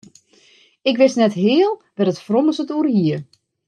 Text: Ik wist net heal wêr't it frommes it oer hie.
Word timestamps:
Ik 0.89 0.97
wist 0.99 1.19
net 1.21 1.39
heal 1.43 1.73
wêr't 1.95 2.11
it 2.13 2.23
frommes 2.25 2.59
it 2.63 2.73
oer 2.75 2.87
hie. 2.95 3.17